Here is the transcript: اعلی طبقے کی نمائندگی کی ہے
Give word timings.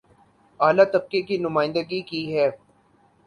اعلی 0.59 0.85
طبقے 0.93 1.21
کی 1.27 1.37
نمائندگی 1.37 2.01
کی 2.09 2.21
ہے 2.33 2.47